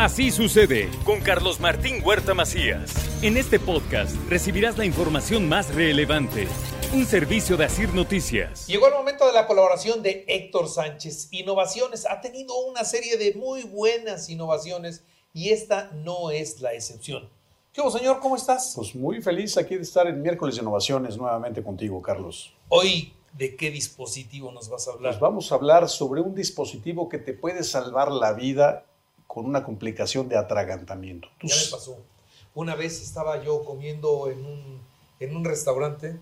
Así 0.00 0.30
sucede 0.30 0.88
con 1.04 1.20
Carlos 1.20 1.60
Martín 1.60 2.02
Huerta 2.02 2.32
Macías. 2.32 2.90
En 3.22 3.36
este 3.36 3.60
podcast 3.60 4.16
recibirás 4.30 4.78
la 4.78 4.86
información 4.86 5.46
más 5.46 5.74
relevante. 5.74 6.48
Un 6.94 7.04
servicio 7.04 7.58
de 7.58 7.66
Asir 7.66 7.92
Noticias. 7.92 8.66
Llegó 8.66 8.86
el 8.86 8.94
momento 8.94 9.26
de 9.26 9.34
la 9.34 9.46
colaboración 9.46 10.02
de 10.02 10.24
Héctor 10.26 10.68
Sánchez. 10.68 11.28
Innovaciones. 11.32 12.06
Ha 12.06 12.22
tenido 12.22 12.58
una 12.60 12.82
serie 12.84 13.18
de 13.18 13.34
muy 13.34 13.64
buenas 13.64 14.30
innovaciones 14.30 15.04
y 15.34 15.50
esta 15.50 15.90
no 16.02 16.30
es 16.30 16.62
la 16.62 16.72
excepción. 16.72 17.28
¿Qué 17.70 17.82
hubo, 17.82 17.90
señor? 17.90 18.20
¿Cómo 18.20 18.36
estás? 18.36 18.72
Pues 18.74 18.94
muy 18.94 19.20
feliz 19.20 19.58
aquí 19.58 19.76
de 19.76 19.82
estar 19.82 20.06
en 20.06 20.22
miércoles 20.22 20.54
de 20.54 20.62
innovaciones 20.62 21.18
nuevamente 21.18 21.62
contigo, 21.62 22.00
Carlos. 22.00 22.54
Hoy, 22.70 23.12
¿de 23.34 23.54
qué 23.54 23.70
dispositivo 23.70 24.50
nos 24.50 24.70
vas 24.70 24.88
a 24.88 24.92
hablar? 24.92 25.12
Pues 25.12 25.20
vamos 25.20 25.52
a 25.52 25.56
hablar 25.56 25.90
sobre 25.90 26.22
un 26.22 26.34
dispositivo 26.34 27.06
que 27.06 27.18
te 27.18 27.34
puede 27.34 27.62
salvar 27.64 28.10
la 28.10 28.32
vida 28.32 28.86
con 29.32 29.46
una 29.46 29.62
complicación 29.62 30.28
de 30.28 30.36
atragantamiento. 30.36 31.28
¿Tú 31.38 31.46
ya 31.46 31.54
me 31.54 31.70
pasó. 31.70 31.96
Una 32.52 32.74
vez 32.74 33.00
estaba 33.00 33.40
yo 33.44 33.64
comiendo 33.64 34.28
en 34.28 34.44
un, 34.44 34.82
en 35.20 35.36
un 35.36 35.44
restaurante 35.44 36.18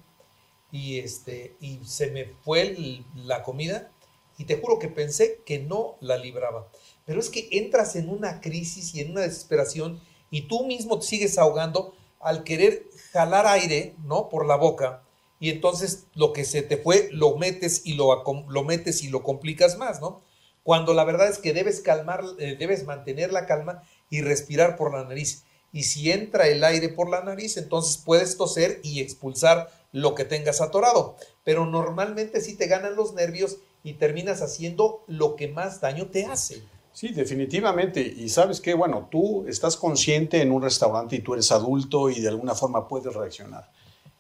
y, 0.71 0.99
este, 0.99 1.57
y 1.59 1.81
se 1.87 2.11
me 2.11 2.27
fue 2.27 2.77
la 3.15 3.43
comida 3.43 3.91
y 4.37 4.45
te 4.45 4.61
juro 4.61 4.79
que 4.79 4.89
pensé 4.89 5.41
que 5.47 5.59
no 5.59 5.97
la 6.01 6.19
libraba. 6.19 6.69
Pero 7.07 7.19
es 7.19 7.31
que 7.31 7.49
entras 7.53 7.97
en 7.97 8.11
una 8.11 8.43
crisis 8.43 8.95
y 8.95 9.01
en 9.01 9.13
una 9.13 9.23
desesperación 9.23 10.03
y 10.31 10.43
tú 10.43 10.67
mismo 10.67 10.99
te 10.99 11.07
sigues 11.07 11.39
ahogando 11.39 11.95
al 12.21 12.45
querer 12.45 12.85
jalar 13.13 13.47
aire, 13.47 13.95
¿no? 14.05 14.29
Por 14.29 14.45
la 14.45 14.57
boca 14.57 15.03
y 15.41 15.49
entonces 15.49 16.07
lo 16.15 16.35
que 16.35 16.45
se 16.45 16.61
te 16.61 16.77
fue 16.77 17.09
lo 17.13 17.39
metes 17.39 17.87
y 17.87 17.95
lo, 17.95 18.23
lo 18.49 18.65
metes 18.65 19.03
y 19.03 19.09
lo 19.09 19.23
complicas 19.23 19.79
más, 19.79 20.03
¿no? 20.03 20.21
Cuando 20.69 20.93
la 20.93 21.05
verdad 21.05 21.31
es 21.31 21.39
que 21.39 21.55
debes 21.55 21.81
calmar, 21.81 22.23
eh, 22.39 22.55
debes 22.59 22.85
mantener 22.85 23.33
la 23.33 23.47
calma 23.47 23.85
y 24.11 24.21
respirar 24.21 24.77
por 24.77 24.93
la 24.93 25.03
nariz. 25.03 25.45
Y 25.73 25.85
si 25.85 26.13
entra 26.13 26.47
el 26.47 26.63
aire 26.63 26.91
por 26.91 27.09
la 27.09 27.25
nariz, 27.25 27.57
entonces 27.57 27.97
puedes 27.97 28.37
toser 28.37 28.79
y 28.83 29.01
expulsar 29.01 29.71
lo 29.93 30.15
que 30.15 30.27
tengas 30.27 30.61
atorado. 30.61 31.17
Pero 31.43 31.65
normalmente 31.65 32.43
sí 32.43 32.55
te 32.55 32.67
ganan 32.67 32.97
los 32.97 33.15
nervios 33.15 33.57
y 33.83 33.95
terminas 33.95 34.43
haciendo 34.43 35.05
lo 35.07 35.37
que 35.37 35.49
más 35.49 35.81
daño 35.81 36.09
te 36.09 36.27
hace. 36.27 36.63
Sí, 36.93 37.15
definitivamente. 37.15 38.03
Y 38.03 38.29
sabes 38.29 38.61
que, 38.61 38.75
bueno, 38.75 39.09
tú 39.11 39.47
estás 39.49 39.75
consciente 39.75 40.43
en 40.43 40.53
un 40.53 40.61
restaurante 40.61 41.17
y 41.17 41.21
tú 41.21 41.33
eres 41.33 41.51
adulto 41.51 42.11
y 42.11 42.21
de 42.21 42.29
alguna 42.29 42.55
forma 42.55 42.87
puedes 42.87 43.15
reaccionar. 43.15 43.73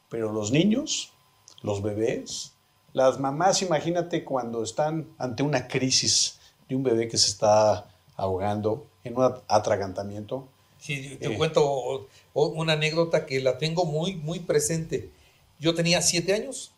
Pero 0.08 0.32
los 0.32 0.50
niños, 0.50 1.12
los 1.60 1.82
bebés, 1.82 2.54
las 2.94 3.20
mamás, 3.20 3.60
imagínate 3.60 4.24
cuando 4.24 4.62
están 4.62 5.10
ante 5.18 5.42
una 5.42 5.68
crisis 5.68 6.37
de 6.68 6.76
un 6.76 6.82
bebé 6.82 7.08
que 7.08 7.18
se 7.18 7.28
está 7.28 7.86
ahogando 8.16 8.86
en 9.04 9.16
un 9.16 9.34
atragantamiento. 9.48 10.48
Sí, 10.78 11.16
te 11.16 11.32
eh, 11.32 11.36
cuento 11.36 12.08
una 12.34 12.74
anécdota 12.74 13.26
que 13.26 13.40
la 13.40 13.58
tengo 13.58 13.84
muy, 13.84 14.16
muy 14.16 14.40
presente. 14.40 15.10
Yo 15.58 15.74
tenía 15.74 16.02
siete 16.02 16.34
años. 16.34 16.72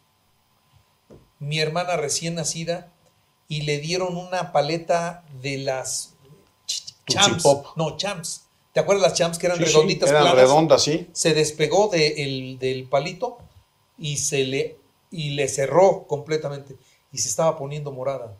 Mi 1.39 1.59
hermana 1.59 1.97
recién 1.97 2.34
nacida 2.34 2.93
y 3.49 3.62
le 3.62 3.78
dieron 3.78 4.17
una 4.17 4.53
paleta 4.53 5.25
de 5.43 5.59
las 5.59 6.15
champs. 7.07 7.45
No, 7.77 7.97
champs. 7.97 8.43
¿Te 8.72 8.81
acuerdas 8.81 9.03
las 9.03 9.19
champs 9.19 9.39
que 9.39 9.47
eran 9.47 9.59
redonditas? 9.59 10.09
Sí, 10.09 10.15
eran 10.15 10.37
redondas, 10.37 10.83
sí. 10.83 11.09
Se 11.12 11.34
despegó 11.34 11.89
del 11.89 12.87
palito 12.89 13.39
y 13.99 14.19
se 14.19 14.45
le, 14.45 14.77
y 15.11 15.31
le 15.31 15.49
cerró 15.49 16.07
completamente 16.07 16.77
y 17.12 17.19
se 17.19 17.28
estaba 17.28 17.59
poniendo 17.59 17.91
morada. 17.93 18.37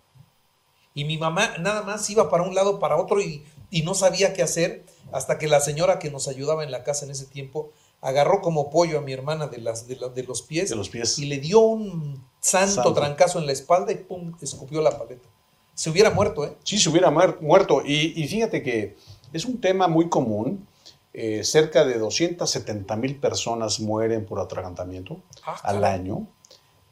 Y 0.95 1.05
mi 1.05 1.19
mamá 1.19 1.56
nada 1.59 1.83
más 1.83 2.09
iba 2.11 2.31
para 2.31 2.43
un 2.43 2.55
lado, 2.55 2.78
para 2.78 2.97
otro 2.97 3.21
y, 3.21 3.45
y 3.71 3.83
no 3.83 3.95
sabía 3.95 4.33
qué 4.33 4.43
hacer 4.43 4.84
hasta 5.12 5.39
que 5.39 5.49
la 5.49 5.61
señora 5.61 5.99
que 5.99 6.11
nos 6.11 6.28
ayudaba 6.28 6.65
en 6.65 6.71
la 6.71 6.83
casa 6.84 7.05
en 7.05 7.11
ese 7.11 7.27
tiempo 7.27 7.73
agarró 8.01 8.41
como 8.41 8.71
pollo 8.71 8.99
a 8.99 9.03
mi 9.03 9.12
hermana 9.12 9.47
de, 9.47 9.59
las, 9.59 9.87
de, 9.87 9.97
los 9.97 10.43
pies, 10.43 10.71
de 10.71 10.77
los 10.77 10.89
pies 10.89 11.19
y 11.19 11.27
le 11.27 11.39
dio 11.39 11.61
un 11.61 12.25
santo, 12.41 12.93
trancazo 12.95 13.39
en 13.39 13.47
la 13.47 13.53
espalda 13.53 13.93
y 13.93 13.97
pum, 13.97 14.33
escupió 14.41 14.81
la 14.81 14.99
paleta. 14.99 15.29
Se 15.75 15.91
hubiera 15.91 16.11
muerto, 16.11 16.45
¿eh? 16.45 16.56
Sí, 16.62 16.79
se 16.79 16.89
hubiera 16.89 17.11
muerto. 17.11 17.83
Y, 17.84 18.27
fíjate 18.27 18.62
que 18.62 18.97
es 19.33 19.45
un 19.45 19.61
tema 19.61 19.89
muy 19.89 20.09
común. 20.09 20.67
Eh, 21.12 21.43
cerca 21.43 21.84
de 21.84 21.99
270 21.99 22.95
mil 22.97 23.17
personas 23.17 23.81
mueren 23.81 24.25
por 24.25 24.39
atragantamiento 24.39 25.21
ah, 25.45 25.59
al 25.65 25.83
año 25.84 26.29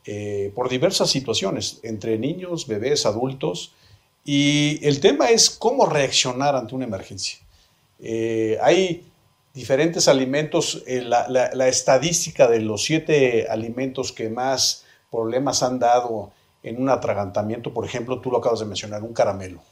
eh, 0.05 0.53
por 0.57 0.69
diversas 0.69 1.09
situaciones, 1.09 1.79
entre 1.85 2.19
niños, 2.19 2.67
bebés, 2.67 3.07
adultos. 3.07 3.75
Y 4.31 4.87
el 4.87 5.01
tema 5.01 5.31
es 5.31 5.49
cómo 5.49 5.87
reaccionar 5.87 6.55
ante 6.55 6.75
una 6.75 6.85
emergencia. 6.85 7.39
Eh, 7.99 8.59
hay 8.61 9.07
diferentes 9.55 10.07
alimentos, 10.07 10.83
eh, 10.87 11.01
la, 11.01 11.67
estadística 11.67 12.47
de 12.47 12.61
los 12.61 12.85
siete 12.85 13.47
alimentos 13.49 14.13
que 14.13 14.29
más 14.29 14.85
problemas 15.11 15.63
han 15.63 15.79
dado 15.79 16.31
en 16.63 16.79
un 16.79 16.91
atragantamiento, 16.91 17.73
por 17.73 17.87
ejemplo, 17.87 18.21
tú 18.21 18.31
lo 18.31 18.37
acabas 18.37 18.61
de 18.61 18.67
mencionar, 18.67 19.03
un 19.03 19.15
caramelo. 19.15 19.63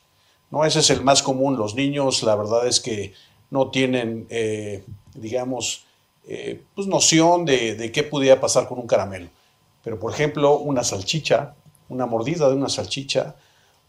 ¿no? 0.50 0.64
Ese 0.64 0.78
es 0.78 0.88
el 0.88 1.02
más 1.02 1.22
común. 1.22 1.58
Los 1.58 1.74
niños, 1.74 2.22
la 2.22 2.34
verdad 2.34 2.66
es 2.66 2.80
que 2.80 3.12
no 3.50 3.70
tienen, 3.70 4.26
eh, 4.30 4.84
digamos, 5.12 5.84
eh, 6.26 6.62
pues 6.74 6.86
noción 6.86 7.44
de, 7.44 7.74
de, 7.74 7.92
qué 7.92 8.04
pudiera 8.04 8.40
pasar 8.40 8.66
con 8.66 8.78
un 8.78 8.86
caramelo. 8.86 9.28
Pero, 9.84 10.00
por 10.00 10.14
ejemplo, 10.14 10.56
una 10.60 10.82
salchicha, 10.82 11.54
una 11.90 12.06
mordida 12.06 12.48
de 12.48 12.54
una 12.54 12.70
salchicha 12.70 13.36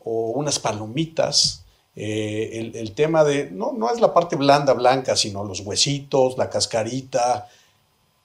o 0.10 0.32
unas 0.32 0.58
palomitas, 0.60 1.66
eh, 1.96 2.72
el, 2.74 2.92
tema 2.94 3.26
de, 3.26 3.52
no, 3.52 3.74
no 3.74 3.92
es 3.92 4.00
la 4.00 4.14
parte 4.14 4.38
blanda, 4.38 4.74
blanca, 4.74 5.18
sino 5.18 5.44
los 5.44 5.60
huesitos, 5.62 6.38
la 6.38 6.50
cascarita, 6.50 7.50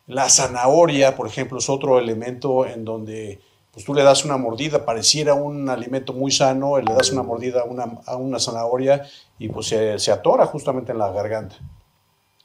la 0.06 0.28
zanahoria, 0.28 1.16
por 1.16 1.26
ejemplo, 1.26 1.58
es 1.58 1.68
otro 1.68 1.98
elemento 1.98 2.66
en 2.66 2.84
donde 2.84 3.40
pues 3.72 3.84
tú 3.84 3.94
le 3.94 4.02
das 4.02 4.24
una 4.24 4.36
mordida, 4.36 4.84
pareciera 4.84 5.34
un 5.34 5.68
alimento 5.68 6.12
muy 6.12 6.30
sano, 6.30 6.78
le 6.78 6.92
das 6.92 7.10
una 7.10 7.22
mordida 7.22 7.62
a 7.62 7.64
una, 7.64 8.00
a 8.06 8.16
una 8.16 8.38
zanahoria 8.38 9.08
y 9.38 9.48
pues 9.48 9.68
se, 9.68 10.12
atora 10.12 10.46
justamente 10.46 10.92
en 10.92 10.98
la 10.98 11.10
garganta. 11.10 11.56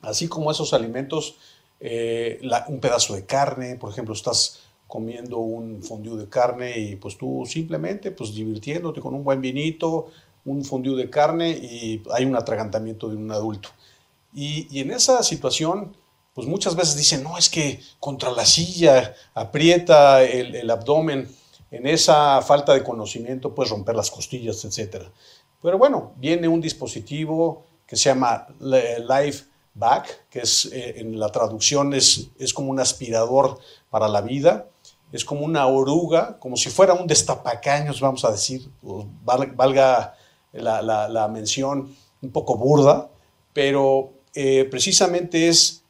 Así 0.02 0.28
como 0.28 0.50
esos 0.50 0.74
alimentos, 0.74 1.36
eh, 1.80 2.40
un 2.70 2.80
pedazo 2.80 3.14
de 3.14 3.26
carne, 3.26 3.76
por 3.76 3.92
ejemplo, 3.92 4.14
estás 4.16 4.62
comiendo 4.88 5.38
un 5.38 5.84
fondue 5.84 6.18
de 6.18 6.30
carne 6.30 6.80
y 6.80 6.96
pues 6.96 7.18
tú 7.18 7.44
simplemente 7.46 8.12
pues 8.12 8.34
divirtiéndote 8.34 9.02
con 9.02 9.14
un 9.14 9.24
buen 9.24 9.42
vinito, 9.42 10.08
un 10.46 10.64
fondue 10.64 10.96
de 10.96 11.10
carne 11.10 11.50
y 11.52 12.02
hay 12.12 12.26
un 12.26 12.36
atragantamiento 12.36 13.10
de 13.10 13.18
un 13.18 13.32
adulto. 13.32 13.70
Y, 14.34 14.80
en 14.80 14.92
esa 14.92 15.24
situación, 15.24 15.96
pues 16.34 16.48
muchas 16.48 16.76
veces 16.76 16.96
dicen, 16.96 17.24
no, 17.24 17.38
es 17.38 17.50
que 17.50 17.82
contra 18.00 18.32
la 18.32 18.46
silla 18.46 19.16
aprieta 19.34 20.24
el, 20.24 20.70
abdomen, 20.70 21.28
en 21.72 21.88
esa 21.88 22.42
falta 22.42 22.74
de 22.74 22.84
conocimiento 22.84 23.54
puedes 23.54 23.72
romper 23.72 23.96
las 23.96 24.12
costillas, 24.12 24.64
etc. 24.64 25.06
Pero 25.62 25.78
bueno, 25.78 26.14
viene 26.18 26.48
un 26.48 26.62
dispositivo 26.62 27.66
que 27.86 27.96
se 27.96 28.10
llama 28.10 28.48
Life 28.60 29.46
Back, 29.74 30.28
que 30.30 30.40
es 30.40 30.66
eh, 30.72 30.96
en 30.98 31.20
la 31.20 31.30
traducción 31.30 31.94
es, 31.94 32.30
es 32.40 32.54
como 32.54 32.72
un 32.72 32.80
aspirador 32.80 33.58
para 33.90 34.08
la 34.08 34.22
vida, 34.22 34.68
es 35.12 35.24
como 35.24 35.46
una 35.46 35.66
oruga, 35.68 36.38
como 36.40 36.58
si 36.58 36.70
fuera 36.70 36.94
un 36.94 37.08
destapacaños, 37.08 38.02
vamos 38.02 38.26
a 38.26 38.32
decir, 38.32 38.70
valga 39.24 40.16
la, 40.54 41.30
mención 41.32 41.96
un 42.22 42.32
poco 42.32 42.58
burda, 42.58 43.10
pero 43.54 44.12
eh, 44.34 44.68
precisamente 44.70 45.48
es, 45.48 45.84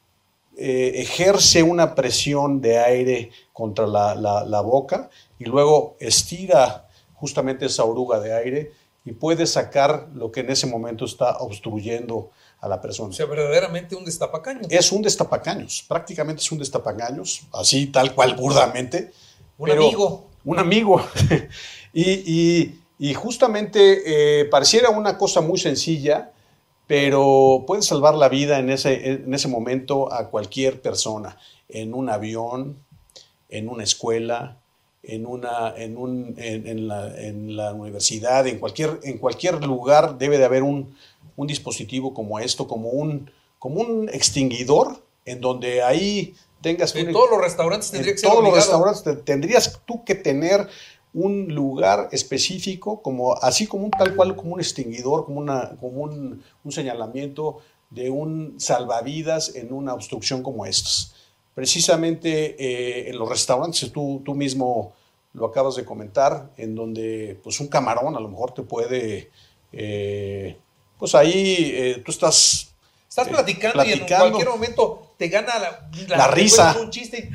eh, 0.56 0.92
ejerce 0.96 1.62
una 1.62 1.94
presión 1.94 2.60
de 2.60 2.78
aire 2.78 3.30
contra 3.52 3.86
la, 3.86 4.60
boca 4.60 5.10
y 5.38 5.44
luego 5.44 5.96
estira 6.00 6.88
justamente 7.14 7.66
esa 7.66 7.84
oruga 7.84 8.20
de 8.20 8.34
aire 8.34 8.72
y 9.04 9.12
puede 9.12 9.46
sacar 9.46 10.08
lo 10.14 10.30
que 10.30 10.40
en 10.40 10.50
ese 10.50 10.66
momento 10.66 11.04
está 11.04 11.38
obstruyendo 11.38 12.30
a 12.60 12.68
la 12.68 12.80
persona. 12.80 13.10
O 13.10 13.12
sea, 13.12 13.26
verdaderamente 13.26 13.94
un 13.94 14.04
destapacaños. 14.04 14.66
Es 14.70 14.92
un 14.92 15.02
destapacaños, 15.02 15.84
prácticamente 15.86 16.42
es 16.42 16.52
un 16.52 16.58
destapacaños, 16.58 17.42
así 17.52 17.86
tal 17.86 18.14
cual 18.14 18.34
burdamente. 18.34 19.12
Un 19.58 19.70
amigo. 19.70 20.28
Un 20.44 20.58
amigo. 20.58 21.02
y, 21.92 22.74
Y 23.00 23.14
justamente 23.14 24.40
eh, 24.40 24.44
pareciera 24.46 24.90
una 24.90 25.16
cosa 25.16 25.40
muy 25.40 25.58
sencilla, 25.58 26.32
pero 26.88 27.62
puede 27.64 27.82
salvar 27.82 28.14
la 28.14 28.28
vida 28.28 28.58
en 28.58 28.70
ese, 28.70 29.12
en 29.12 29.32
ese 29.32 29.46
momento 29.46 30.12
a 30.12 30.30
cualquier 30.30 30.82
persona, 30.82 31.36
en 31.68 31.94
un 31.94 32.08
avión, 32.08 32.78
en 33.48 33.68
una 33.68 33.84
escuela, 33.84 34.58
en, 35.02 35.26
una, 35.26 35.74
en, 35.76 35.96
un, 35.96 36.34
en, 36.38 36.88
la, 36.88 37.20
en, 37.20 37.56
la, 37.56 37.72
universidad, 37.72 38.46
en 38.46 38.58
cualquier, 38.58 38.98
en 39.02 39.18
cualquier 39.18 39.64
lugar 39.64 40.18
debe 40.18 40.38
de 40.38 40.44
haber 40.44 40.62
un, 40.62 40.94
un 41.36 41.46
dispositivo 41.46 42.12
como 42.12 42.38
esto, 42.38 42.66
como 42.66 42.90
un, 42.90 43.30
como 43.58 43.80
un 43.80 44.08
extinguidor, 44.08 45.02
en 45.24 45.40
donde 45.40 45.82
ahí 45.82 46.34
tengas... 46.60 46.94
En 46.94 47.12
todos 47.12 47.30
los 47.30 47.40
restaurantes 47.40 47.90
tendría 47.90 48.12
que 48.12 48.18
ser 48.18 48.30
todos 48.30 48.44
los 48.44 48.54
restaurantes 48.54 49.24
tendrías 49.24 49.80
tú 49.86 50.04
que 50.04 50.14
tener 50.14 50.68
un 51.14 51.54
lugar 51.54 52.08
específico, 52.12 53.02
como, 53.02 53.34
así 53.34 53.66
como 53.66 53.84
un 53.84 53.90
tal 53.90 54.14
cual, 54.14 54.36
como 54.36 54.54
un 54.54 54.60
extinguidor, 54.60 55.24
como, 55.24 55.38
una, 55.40 55.76
como 55.80 56.02
un, 56.02 56.42
un 56.64 56.72
señalamiento 56.72 57.58
de 57.90 58.10
un 58.10 58.54
salvavidas 58.58 59.54
en 59.54 59.72
una 59.72 59.94
obstrucción 59.94 60.42
como 60.42 60.66
estas. 60.66 61.14
Precisamente 61.58 62.54
eh, 62.56 63.10
en 63.10 63.18
los 63.18 63.28
restaurantes, 63.28 63.90
tú, 63.90 64.22
tú 64.24 64.32
mismo 64.32 64.92
lo 65.32 65.46
acabas 65.46 65.74
de 65.74 65.84
comentar, 65.84 66.52
en 66.56 66.76
donde 66.76 67.36
pues 67.42 67.58
un 67.58 67.66
camarón 67.66 68.14
a 68.14 68.20
lo 68.20 68.28
mejor 68.28 68.54
te 68.54 68.62
puede, 68.62 69.32
eh, 69.72 70.56
pues 71.00 71.16
ahí 71.16 71.72
eh, 71.74 72.02
tú 72.04 72.12
estás... 72.12 72.72
Estás 73.08 73.26
platicando, 73.26 73.84
y 73.84 73.90
en 73.90 74.06
cualquier 74.06 74.48
momento 74.48 75.14
te 75.16 75.26
gana 75.26 75.58
la, 75.58 75.90
la, 76.16 76.28
risa. 76.28 76.76
Un 76.80 76.90
chiste 76.90 77.28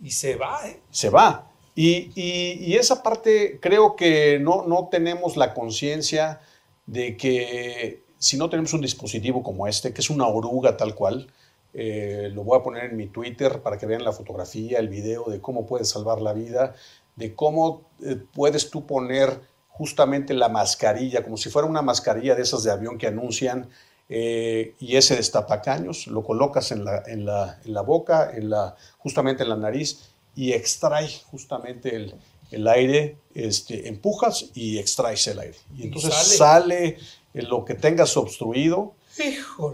y, 0.00 0.10
se 0.10 0.34
va, 0.34 0.66
¿eh? 0.66 0.80
Se 0.90 1.08
va. 1.08 1.48
Y, 1.76 2.10
y, 2.16 2.74
esa 2.74 3.00
parte 3.00 3.60
creo 3.62 3.94
que 3.94 4.40
no, 4.40 4.64
no 4.66 4.88
tenemos 4.90 5.36
la 5.36 5.54
conciencia 5.54 6.40
de 6.86 7.16
que 7.16 8.02
si 8.18 8.36
no 8.36 8.50
tenemos 8.50 8.72
un 8.72 8.80
dispositivo 8.80 9.44
como 9.44 9.68
este, 9.68 9.94
que 9.94 10.00
es 10.00 10.10
una 10.10 10.26
oruga 10.26 10.76
tal 10.76 10.96
cual, 10.96 11.28
eh, 11.74 12.30
lo 12.32 12.44
voy 12.44 12.58
a 12.58 12.62
poner 12.62 12.84
en 12.84 12.96
mi 12.96 13.06
Twitter 13.06 13.62
para 13.62 13.78
que 13.78 13.86
vean 13.86 14.04
la 14.04 14.12
fotografía, 14.12 14.78
el 14.78 14.88
video 14.88 15.24
de 15.24 15.40
cómo 15.40 15.66
puedes 15.66 15.88
salvar 15.88 16.20
la 16.20 16.32
vida, 16.32 16.74
de 17.16 17.34
cómo 17.34 17.90
eh, 18.02 18.16
puedes 18.32 18.70
tú 18.70 18.86
poner 18.86 19.40
justamente 19.68 20.34
la 20.34 20.48
mascarilla, 20.48 21.22
como 21.22 21.36
si 21.36 21.48
fuera 21.48 21.66
una 21.66 21.82
mascarilla 21.82 22.34
de 22.34 22.42
esas 22.42 22.62
de 22.62 22.70
avión 22.70 22.98
que 22.98 23.06
anuncian, 23.06 23.68
eh, 24.08 24.74
y 24.78 24.96
ese 24.96 25.16
destapacaños, 25.16 26.06
lo 26.06 26.22
colocas 26.22 26.72
en 26.72 26.84
la, 26.84 27.02
en 27.06 27.24
la, 27.24 27.58
en 27.64 27.72
la 27.72 27.80
boca, 27.80 28.30
en 28.34 28.50
la, 28.50 28.76
justamente 28.98 29.42
en 29.42 29.48
la 29.48 29.56
nariz, 29.56 30.10
y 30.34 30.52
extrae 30.52 31.08
justamente 31.30 31.96
el, 31.96 32.14
el 32.52 32.68
aire, 32.68 33.16
este, 33.34 33.88
empujas 33.88 34.50
y 34.54 34.78
extraes 34.78 35.26
el 35.26 35.40
aire. 35.40 35.56
Y 35.76 35.84
entonces 35.84 36.14
sale, 36.14 36.98
lo 37.32 37.64
que 37.64 37.74
tengas 37.74 38.16
obstruido. 38.16 38.94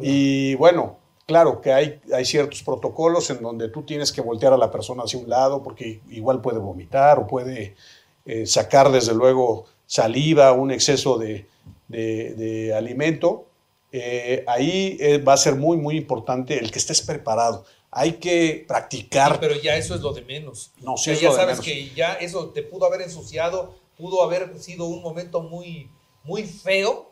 Y 0.00 0.54
bueno, 0.54 0.98
claro 1.28 1.60
que 1.60 1.72
hay, 1.72 2.00
hay 2.12 2.24
ciertos 2.24 2.62
protocolos 2.62 3.28
en 3.28 3.42
donde 3.42 3.68
tú 3.68 3.82
tienes 3.82 4.10
que 4.10 4.22
voltear 4.22 4.54
a 4.54 4.56
la 4.56 4.70
persona 4.70 5.02
hacia 5.02 5.18
un 5.18 5.28
lado 5.28 5.62
porque 5.62 6.00
igual 6.08 6.40
puede 6.40 6.58
vomitar 6.58 7.18
o 7.18 7.26
puede 7.26 7.76
eh, 8.24 8.46
sacar 8.46 8.90
desde 8.90 9.14
luego 9.14 9.66
saliva, 9.86 10.52
un 10.52 10.70
exceso 10.70 11.18
de, 11.18 11.46
de, 11.86 12.74
alimento. 12.74 13.44
Eh, 13.92 14.42
ahí 14.46 14.96
eh, 15.00 15.18
va 15.18 15.34
a 15.34 15.36
ser 15.36 15.54
muy, 15.54 15.76
muy 15.76 15.98
importante 15.98 16.58
el 16.58 16.70
que 16.70 16.78
estés 16.78 17.02
preparado 17.02 17.64
hay 17.90 18.12
que 18.14 18.64
practicar. 18.68 19.40
pero 19.40 19.54
ya 19.54 19.76
eso 19.76 19.94
es 19.94 20.00
lo 20.00 20.12
de 20.12 20.22
menos. 20.22 20.72
No, 20.80 20.96
sí, 20.96 21.14
ya 21.16 21.32
sabes 21.32 21.60
que 21.60 21.90
ya 21.90 22.14
eso 22.14 22.50
te 22.50 22.62
pudo 22.62 22.86
haber 22.86 23.02
ensuciado, 23.02 23.74
pudo 23.96 24.22
haber 24.22 24.58
sido 24.58 24.86
un 24.86 25.02
momento 25.02 25.40
muy, 25.40 25.90
muy 26.22 26.44
feo, 26.44 27.10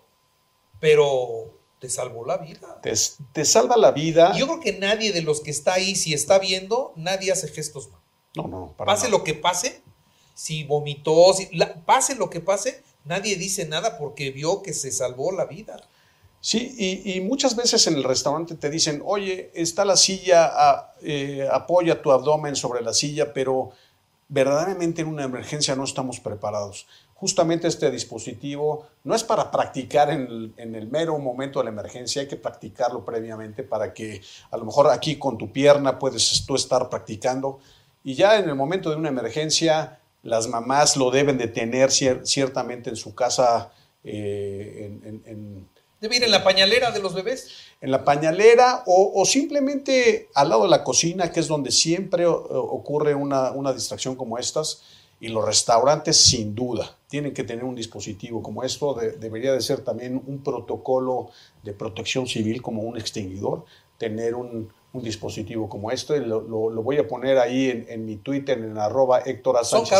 pero 0.79 1.57
te 1.79 1.89
salvó 1.91 2.25
la 2.25 2.39
vida. 2.39 2.81
Te, 2.81 3.45
salva 3.45 3.77
la 3.77 3.93
vida. 3.93 4.37
Yo 4.37 4.47
creo 4.47 4.61
que 4.61 4.79
nadie 4.79 5.13
de 5.13 5.23
los 5.23 5.41
que 5.41 5.51
está 5.51 5.75
ahí, 5.75 5.95
si 5.95 6.15
está 6.15 6.39
viendo, 6.39 6.93
nadie 6.97 7.33
hace 7.33 7.49
gestos. 7.49 7.91
No, 8.35 8.49
no, 8.49 8.75
Pase 8.77 9.09
lo 9.09 9.25
que 9.25 9.35
pase, 9.35 9.83
si 10.35 10.65
vomitó, 10.65 11.33
si, 11.33 11.49
pase 11.85 12.15
lo 12.15 12.29
que 12.31 12.41
pase, 12.41 12.83
nadie 13.05 13.37
dice 13.37 13.67
nada 13.67 13.99
porque 13.99 14.31
vio 14.31 14.63
que 14.63 14.73
se 14.73 14.91
salvó 14.91 15.33
la 15.33 15.47
vida. 15.47 15.81
Sí, 16.41 17.03
y, 17.05 17.21
muchas 17.23 17.57
veces 17.57 17.87
en 17.89 17.97
el 17.97 18.05
restaurante 18.05 18.55
te 18.55 18.71
dicen, 18.71 19.03
oye, 19.05 19.51
está 19.55 19.85
la 19.85 19.97
silla, 19.97 20.93
eh, 21.03 21.49
apoya 21.51 22.01
tu 22.01 22.13
abdomen 22.13 22.55
sobre 22.55 22.83
la 22.83 22.95
silla, 22.95 23.33
pero 23.33 23.73
verdaderamente 24.29 25.03
en 25.03 25.09
una 25.09 25.25
emergencia 25.25 25.77
no 25.77 25.85
estamos 25.85 26.21
preparados. 26.21 26.87
Justamente 27.15 27.69
este 27.69 27.91
dispositivo 27.91 28.87
no 29.05 29.15
es 29.15 29.25
para 29.25 29.51
practicar 29.51 30.11
en 30.11 30.53
el, 30.57 30.89
mero 30.89 31.19
momento 31.19 31.61
de 31.61 31.65
la 31.65 31.71
emergencia, 31.71 32.23
hay 32.23 32.29
que 32.29 32.37
practicarlo 32.37 33.05
previamente 33.05 33.63
para 33.63 33.95
que 33.95 34.21
a 34.51 34.57
lo 34.57 34.65
mejor 34.65 34.91
aquí 34.91 35.17
con 35.17 35.39
tu 35.39 35.51
pierna 35.51 35.99
puedes 35.99 36.45
tú 36.47 36.55
estar 36.55 36.91
practicando 36.91 37.59
y 38.05 38.15
ya 38.15 38.39
en 38.39 38.49
el 38.49 38.55
momento 38.55 38.91
de 38.91 38.97
una 38.97 39.09
emergencia 39.09 39.99
las 40.23 40.49
mamás 40.49 40.97
lo 40.97 41.11
deben 41.11 41.39
de 41.39 41.49
tener 41.49 41.91
ciertamente 41.91 42.91
en 42.91 42.97
su 42.97 43.15
casa 43.15 43.71
eh, 44.05 44.91
Debe 46.01 46.17
ir 46.17 46.25
en 46.25 46.31
la 46.31 46.45
pañalera 46.45 46.91
de 46.91 47.01
los 47.01 47.15
bebés. 47.15 47.49
En 47.81 47.91
la 47.91 48.05
pañalera 48.05 48.83
o, 48.87 49.25
simplemente 49.25 50.29
al 50.35 50.51
lado 50.51 50.65
de 50.65 50.69
la 50.69 50.85
cocina, 50.85 51.31
que 51.33 51.41
es 51.41 51.49
donde 51.49 51.71
siempre 51.71 52.27
ocurre 52.27 53.15
una, 53.15 53.73
distracción 53.73 54.17
como 54.17 54.39
estas. 54.39 54.83
Y 55.19 55.29
los 55.29 55.45
restaurantes, 55.47 56.19
sin 56.19 56.55
duda, 56.55 56.99
tienen 57.09 57.33
que 57.33 57.43
tener 57.43 57.65
un 57.65 57.75
dispositivo 57.75 58.43
como 58.43 58.63
esto. 58.63 58.95
debería 58.95 59.53
de 59.53 59.63
ser 59.63 59.81
también 59.81 60.23
un 60.27 60.43
protocolo 60.43 61.31
de 61.63 61.73
protección 61.73 62.27
civil 62.27 62.61
como 62.61 62.83
un 62.83 62.99
extinguidor, 62.99 63.65
tener 63.97 64.35
un, 64.35 64.71
dispositivo 65.03 65.69
como 65.69 65.91
este. 65.91 66.21
Lo, 66.21 66.41
lo, 66.41 66.83
voy 66.83 66.99
a 66.99 67.07
poner 67.07 67.39
ahí 67.39 67.85
en, 67.89 68.05
mi 68.05 68.17
Twitter, 68.17 68.59
en 68.59 68.79
arroba 68.79 69.21
Héctor 69.21 69.65
Sánchez 69.65 69.99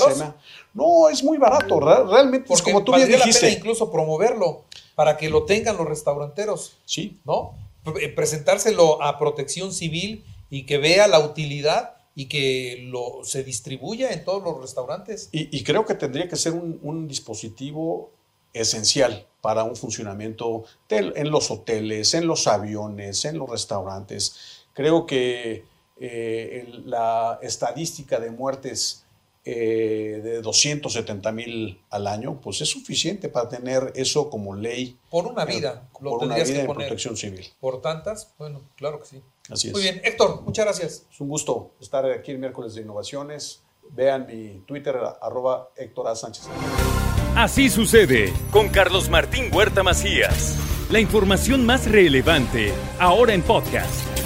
No, 0.75 1.09
es 1.09 1.23
muy 1.23 1.39
barato. 1.39 1.81
Realmente, 1.81 2.53
es 2.53 2.63
como 2.63 2.85
tú 2.85 2.95
bien 2.95 3.09
dijiste. 3.09 3.51
incluso 3.51 3.91
promoverlo 3.91 4.65
para 4.95 5.17
que 5.17 5.29
lo 5.29 5.45
tengan 5.45 5.77
los 5.77 5.87
restauranteros. 5.87 6.77
Sí. 6.85 7.19
¿No? 7.25 7.55
Eh, 8.01 8.09
presentárselo 8.09 9.03
a 9.03 9.19
protección 9.19 9.73
civil 9.73 10.25
y 10.51 10.65
que 10.65 10.79
vea 10.79 11.07
la 11.07 11.21
utilidad 11.21 11.97
y 12.15 12.27
que 12.27 12.79
lo, 12.89 13.21
se 13.25 13.45
distribuya 13.45 14.11
en 14.11 14.25
todos 14.25 14.43
los 14.43 14.61
restaurantes. 14.61 15.29
Y, 15.33 15.63
creo 15.63 15.85
que 15.85 15.95
tendría 15.95 16.29
que 16.29 16.37
ser 16.37 16.55
un, 16.55 17.07
dispositivo 17.07 18.11
esencial 18.55 19.27
para 19.43 19.65
un 19.65 19.77
funcionamiento 19.77 20.65
en 20.89 21.31
los 21.31 21.51
hoteles, 21.51 22.15
en 22.15 22.27
los 22.27 22.47
aviones, 22.47 23.27
en 23.27 23.39
los 23.39 23.51
restaurantes. 23.51 24.65
Creo 24.77 25.07
que 25.07 25.65
eh, 25.99 26.71
la 26.85 27.39
estadística 27.41 28.21
de 28.21 28.31
muertes 28.31 29.07
eh, 29.43 30.21
de 30.23 30.43
270 30.43 31.33
mil 31.33 31.81
al 31.89 32.07
año, 32.07 32.39
pues 32.43 32.61
es 32.61 32.69
suficiente 32.69 33.31
para 33.31 33.49
tener 33.49 33.91
eso 33.95 34.29
como 34.29 34.55
ley. 34.55 34.99
Por 35.09 35.27
una 35.29 35.47
vida, 35.47 35.89
lo 36.03 36.11
por 36.11 36.25
una 36.25 36.35
vida 36.35 36.45
que 36.45 36.65
poner. 36.65 36.89
protección 36.89 37.17
civil. 37.17 37.47
Por 37.59 37.81
tantas, 37.81 38.35
bueno, 38.39 38.61
claro 38.77 39.01
que 39.01 39.07
sí. 39.07 39.23
Así 39.49 39.69
es. 39.69 39.73
Muy 39.73 39.83
bien, 39.83 40.03
Héctor, 40.05 40.43
muchas 40.43 40.67
gracias. 40.67 41.07
Es 41.11 41.21
un 41.21 41.29
gusto 41.29 41.71
estar 41.81 42.05
aquí 42.11 42.33
el 42.33 42.39
miércoles 42.39 42.75
de 42.75 42.83
innovaciones. 42.83 43.63
Vean 43.93 44.27
mi 44.27 44.63
Twitter, 44.67 44.95
arroba 45.23 45.71
Héctor 45.75 46.09
A. 46.09 46.17
Sánchez. 46.17 46.49
Así 47.35 47.71
sucede 47.71 48.31
con 48.51 48.69
Carlos 48.69 49.09
Martín 49.09 49.49
Huerta 49.55 49.83
Macías. 49.83 50.59
La 50.91 51.01
información 51.01 51.65
más 51.65 51.91
relevante, 51.91 52.75
ahora 52.99 53.33
en 53.33 53.43
podcast. 53.43 54.26